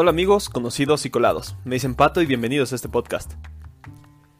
[0.00, 1.56] Hola amigos, conocidos y colados.
[1.64, 3.32] Me dicen Pato y bienvenidos a este podcast.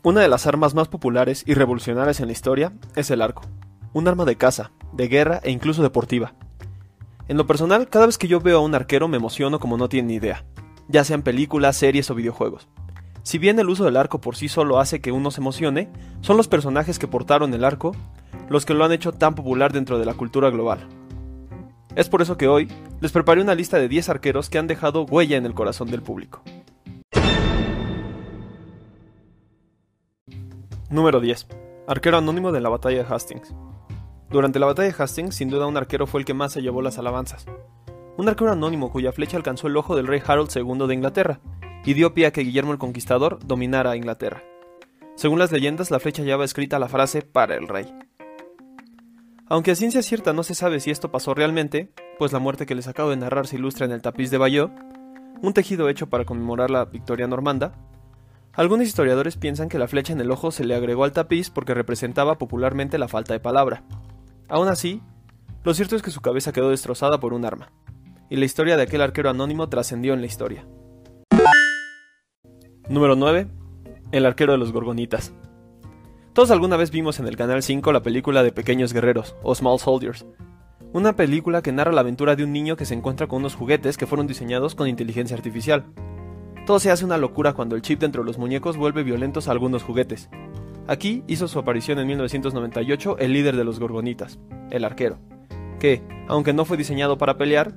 [0.05, 3.43] Una de las armas más populares y revolucionarias en la historia es el arco.
[3.93, 6.35] Un arma de caza, de guerra e incluso deportiva.
[7.27, 9.89] En lo personal, cada vez que yo veo a un arquero me emociono como no
[9.89, 10.45] tienen ni idea,
[10.87, 12.69] ya sean películas, series o videojuegos.
[13.25, 15.91] Si bien el uso del arco por sí solo hace que uno se emocione,
[16.21, 17.97] son los personajes que portaron el arco
[18.49, 20.87] los que lo han hecho tan popular dentro de la cultura global.
[21.95, 22.69] Es por eso que hoy
[23.01, 26.03] les preparé una lista de 10 arqueros que han dejado huella en el corazón del
[26.03, 26.43] público.
[30.91, 31.47] Número 10.
[31.87, 33.55] Arquero anónimo de la batalla de Hastings.
[34.31, 36.83] Durante la batalla de Hastings, sin duda un arquero fue el que más se llevó
[36.83, 37.47] las alabanzas.
[38.17, 41.41] Un arquero anónimo cuya flecha alcanzó el ojo del rey Harold II de Inglaterra
[41.85, 44.43] y dio pie a que Guillermo el Conquistador dominara Inglaterra.
[45.15, 47.93] Según las leyendas, la flecha llevaba escrita la frase para el rey.
[49.51, 52.75] Aunque a ciencia cierta no se sabe si esto pasó realmente, pues la muerte que
[52.75, 54.71] les acabo de narrar se ilustra en el tapiz de Bayeux,
[55.41, 57.73] un tejido hecho para conmemorar la victoria normanda,
[58.53, 61.75] algunos historiadores piensan que la flecha en el ojo se le agregó al tapiz porque
[61.75, 63.85] representaba popularmente la falta de palabra.
[64.49, 65.01] Aún así,
[65.65, 67.73] lo cierto es que su cabeza quedó destrozada por un arma,
[68.29, 70.67] y la historia de aquel arquero anónimo trascendió en la historia.
[72.91, 73.49] Número 9.
[74.13, 75.33] El arquero de los Gorgonitas.
[76.39, 79.81] Todos alguna vez vimos en el Canal 5 la película de Pequeños Guerreros, o Small
[79.81, 80.25] Soldiers.
[80.93, 83.97] Una película que narra la aventura de un niño que se encuentra con unos juguetes
[83.97, 85.87] que fueron diseñados con inteligencia artificial.
[86.65, 89.51] Todo se hace una locura cuando el chip dentro de los muñecos vuelve violentos a
[89.51, 90.31] algunos juguetes.
[90.87, 94.39] Aquí hizo su aparición en 1998 el líder de los Gorgonitas,
[94.71, 95.19] el arquero,
[95.81, 97.75] que, aunque no fue diseñado para pelear,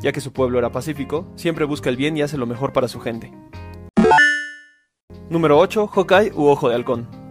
[0.00, 2.86] ya que su pueblo era pacífico, siempre busca el bien y hace lo mejor para
[2.86, 3.32] su gente.
[5.28, 5.88] Número 8.
[5.88, 7.25] Hawkeye u Ojo de Halcón.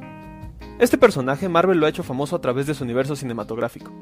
[0.78, 3.94] Este personaje Marvel lo ha hecho famoso a través de su universo cinematográfico.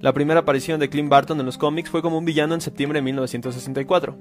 [0.00, 2.98] La primera aparición de Clint Barton en los cómics fue como un villano en septiembre
[2.98, 4.18] de 1964.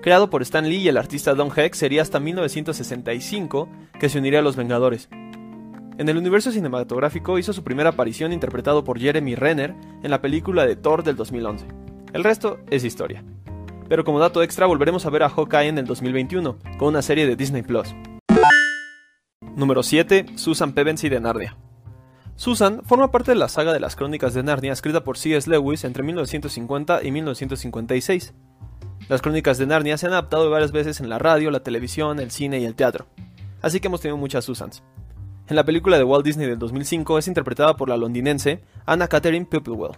[0.00, 3.68] Creado por Stan Lee y el artista Don Heck, sería hasta 1965
[4.00, 5.10] que se uniría a los Vengadores.
[5.98, 10.64] En el universo cinematográfico hizo su primera aparición interpretado por Jeremy Renner en la película
[10.64, 11.66] de Thor del 2011.
[12.14, 13.22] El resto es historia.
[13.90, 17.26] Pero como dato extra volveremos a ver a Hawkeye en el 2021, con una serie
[17.26, 17.94] de Disney Plus.
[19.56, 20.26] Número 7.
[20.34, 21.56] Susan Pevensey de Narnia.
[22.34, 25.48] Susan forma parte de la saga de las Crónicas de Narnia escrita por C.S.
[25.48, 28.34] Lewis entre 1950 y 1956.
[29.08, 32.30] Las Crónicas de Narnia se han adaptado varias veces en la radio, la televisión, el
[32.30, 33.06] cine y el teatro,
[33.62, 34.82] así que hemos tenido muchas Susans.
[35.48, 39.46] En la película de Walt Disney del 2005 es interpretada por la londinense Anna Catherine
[39.46, 39.96] Pupilwell.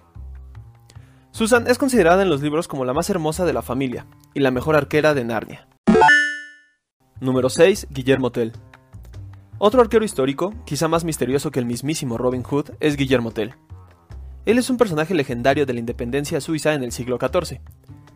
[1.33, 4.53] Susan es considerada en los libros como la más hermosa de la familia y la
[4.53, 5.67] mejor arquera de Narnia.
[7.21, 7.89] Número 6.
[7.91, 8.53] Guillermo Tell.
[9.61, 13.55] Otro arquero histórico, quizá más misterioso que el mismísimo Robin Hood, es Guillermo Tell.
[14.47, 17.61] Él es un personaje legendario de la independencia suiza en el siglo XIV.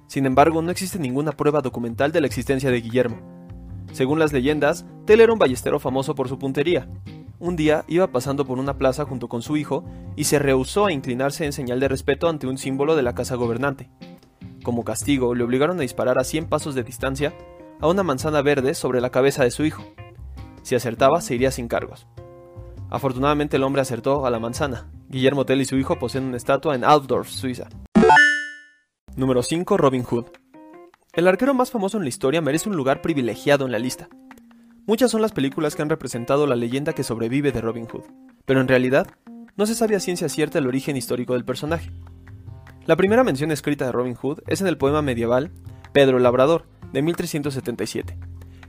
[0.07, 3.17] Sin embargo, no existe ninguna prueba documental de la existencia de Guillermo.
[3.93, 6.87] Según las leyendas, Tell era un ballestero famoso por su puntería.
[7.41, 10.93] Un día iba pasando por una plaza junto con su hijo y se rehusó a
[10.93, 13.91] inclinarse en señal de respeto ante un símbolo de la casa gobernante.
[14.63, 17.35] Como castigo, le obligaron a disparar a 100 pasos de distancia
[17.81, 19.83] a una manzana verde sobre la cabeza de su hijo.
[20.63, 22.07] Si acertaba, se iría sin cargos.
[22.91, 24.91] Afortunadamente el hombre acertó a la manzana.
[25.09, 27.69] Guillermo Tell y su hijo poseen una estatua en Altdorf, Suiza.
[29.17, 29.77] Número 5.
[29.77, 30.27] Robin Hood.
[31.13, 34.09] El arquero más famoso en la historia merece un lugar privilegiado en la lista.
[34.87, 38.05] Muchas son las películas que han representado la leyenda que sobrevive de Robin Hood,
[38.45, 39.07] pero en realidad
[39.57, 41.91] no se sabe a ciencia cierta el origen histórico del personaje.
[42.87, 45.53] La primera mención escrita de Robin Hood es en el poema medieval
[45.93, 48.19] Pedro el Labrador, de 1377,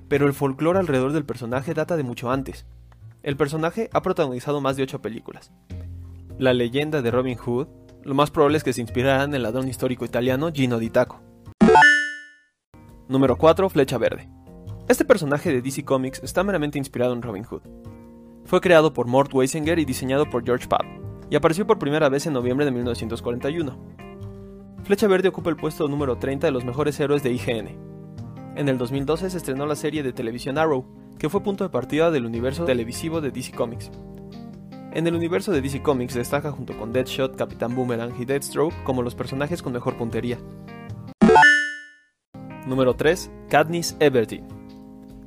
[0.08, 2.66] pero el folclore alrededor del personaje data de mucho antes.
[3.24, 5.52] El personaje ha protagonizado más de 8 películas.
[6.38, 7.68] La leyenda de Robin Hood,
[8.04, 11.22] lo más probable es que se inspirara en el ladrón histórico italiano Gino di Taco.
[13.08, 13.70] Número 4.
[13.70, 14.28] Flecha Verde.
[14.90, 17.62] Este personaje de DC Comics está meramente inspirado en Robin Hood.
[18.46, 20.84] Fue creado por Mort Weisinger y diseñado por George Pab,
[21.30, 23.78] y apareció por primera vez en noviembre de 1941.
[24.84, 27.93] Flecha Verde ocupa el puesto número 30 de los mejores héroes de IGN,
[28.56, 30.86] en el 2012 se estrenó la serie de televisión Arrow,
[31.18, 33.90] que fue punto de partida del universo televisivo de DC Comics.
[34.94, 39.02] En el universo de DC Comics destaca junto con Deadshot, Capitán Boomerang y Deathstroke como
[39.02, 40.38] los personajes con mejor puntería.
[42.68, 43.32] Número 3.
[43.50, 44.48] Katniss Everdeen.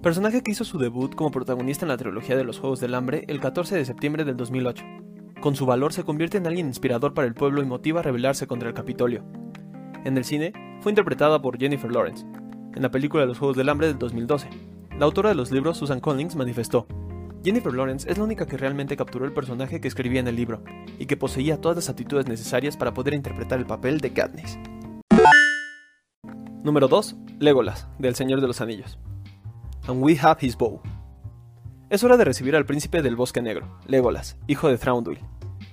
[0.02, 3.24] Personaje que hizo su debut como protagonista en la trilogía de los Juegos del Hambre
[3.26, 4.84] el 14 de septiembre del 2008.
[5.40, 8.46] Con su valor se convierte en alguien inspirador para el pueblo y motiva a rebelarse
[8.46, 9.24] contra el Capitolio.
[10.04, 12.24] En el cine, fue interpretada por Jennifer Lawrence,
[12.76, 14.48] en la película los Juegos del Hambre del 2012.
[14.98, 16.86] La autora de los libros, Susan Collins, manifestó,
[17.42, 20.62] Jennifer Lawrence es la única que realmente capturó el personaje que escribía en el libro,
[20.98, 24.58] y que poseía todas las actitudes necesarias para poder interpretar el papel de Katniss.
[26.62, 27.16] Número 2.
[27.38, 28.98] Legolas, del Señor de los Anillos.
[29.86, 30.80] And we have his bow.
[31.88, 35.20] Es hora de recibir al príncipe del Bosque Negro, Legolas, hijo de Thranduil,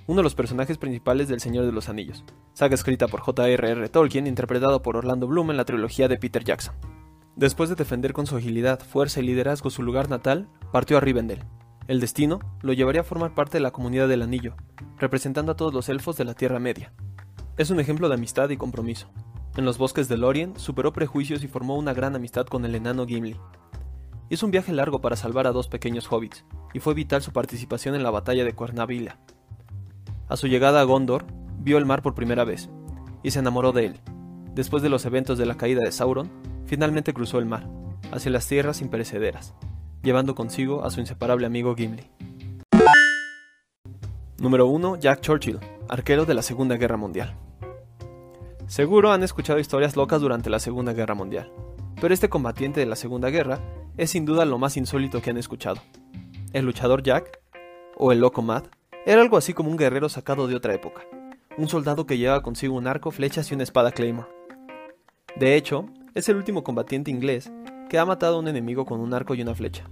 [0.06, 3.88] uno de los personajes principales del Señor de los Anillos, saga escrita por J.R.R.
[3.88, 6.93] Tolkien, interpretado por Orlando Bloom en la trilogía de Peter Jackson.
[7.36, 11.44] Después de defender con su agilidad, fuerza y liderazgo su lugar natal, partió a Rivendell.
[11.88, 14.54] El destino lo llevaría a formar parte de la comunidad del Anillo,
[14.98, 16.92] representando a todos los elfos de la Tierra Media.
[17.56, 19.10] Es un ejemplo de amistad y compromiso.
[19.56, 23.06] En los bosques de Lorien superó prejuicios y formó una gran amistad con el enano
[23.06, 23.36] Gimli,
[24.30, 27.94] Hizo un viaje largo para salvar a dos pequeños hobbits, y fue vital su participación
[27.94, 29.18] en la batalla de Cuernavilla.
[30.28, 31.26] A su llegada a Gondor,
[31.58, 32.70] vio el mar por primera vez,
[33.22, 34.00] y se enamoró de él.
[34.54, 36.30] Después de los eventos de la caída de Sauron,
[36.66, 37.68] finalmente cruzó el mar,
[38.12, 39.54] hacia las tierras imperecederas,
[40.02, 42.10] llevando consigo a su inseparable amigo Gimli.
[44.38, 44.96] Número 1.
[44.96, 45.58] Jack Churchill,
[45.88, 47.34] arquero de la Segunda Guerra Mundial.
[48.66, 51.50] Seguro han escuchado historias locas durante la Segunda Guerra Mundial,
[52.00, 53.60] pero este combatiente de la Segunda Guerra
[53.96, 55.80] es sin duda lo más insólito que han escuchado.
[56.52, 57.40] El luchador Jack,
[57.96, 58.66] o el loco Matt,
[59.06, 61.02] era algo así como un guerrero sacado de otra época,
[61.56, 64.28] un soldado que llevaba consigo un arco, flechas y una espada Claymore.
[65.36, 67.52] De hecho, es el último combatiente inglés
[67.88, 69.84] que ha matado a un enemigo con un arco y una flecha.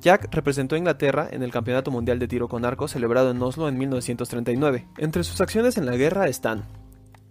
[0.00, 3.68] Jack representó a Inglaterra en el Campeonato Mundial de Tiro con Arco celebrado en Oslo
[3.68, 4.86] en 1939.
[4.98, 6.66] Entre sus acciones en la guerra están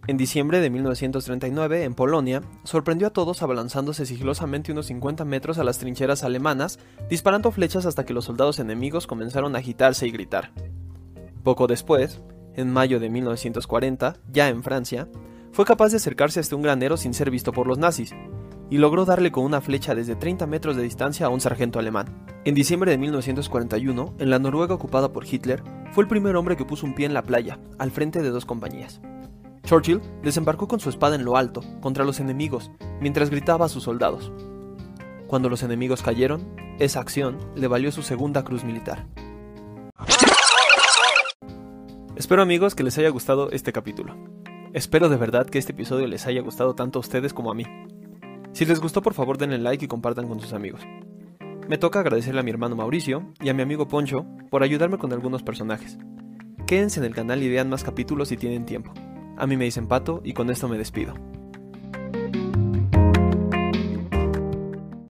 [0.07, 5.65] en diciembre de 1939, en Polonia, sorprendió a todos abalanzándose sigilosamente unos 50 metros a
[5.65, 6.79] las trincheras alemanas,
[7.09, 10.53] disparando flechas hasta que los soldados enemigos comenzaron a agitarse y gritar.
[11.43, 12.21] Poco después,
[12.55, 15.09] en mayo de 1940, ya en Francia,
[15.51, 18.13] fue capaz de acercarse hasta un granero sin ser visto por los nazis,
[18.69, 22.25] y logró darle con una flecha desde 30 metros de distancia a un sargento alemán.
[22.45, 26.65] En diciembre de 1941, en la Noruega ocupada por Hitler, fue el primer hombre que
[26.65, 29.01] puso un pie en la playa, al frente de dos compañías.
[29.63, 32.71] Churchill desembarcó con su espada en lo alto, contra los enemigos,
[33.01, 34.31] mientras gritaba a sus soldados.
[35.27, 36.47] Cuando los enemigos cayeron,
[36.79, 39.05] esa acción le valió su segunda cruz militar.
[42.15, 44.15] Espero amigos que les haya gustado este capítulo.
[44.77, 47.63] Espero de verdad que este episodio les haya gustado tanto a ustedes como a mí.
[48.51, 50.81] Si les gustó por favor denle like y compartan con sus amigos.
[51.67, 55.11] Me toca agradecerle a mi hermano Mauricio y a mi amigo Poncho por ayudarme con
[55.11, 55.97] algunos personajes.
[56.67, 58.93] Quédense en el canal y vean más capítulos si tienen tiempo.
[59.35, 61.15] A mí me dicen Pato y con esto me despido.